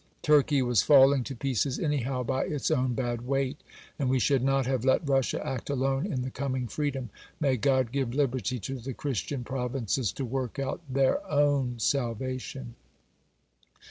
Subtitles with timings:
[0.23, 3.61] Turkey was falling to pieces anyhow by its own bad weight;
[3.99, 7.11] and we should not have let Russia act alone in the coming freedom.
[7.39, 12.73] May God give liberty to the Christian provinces to work out their own salvation!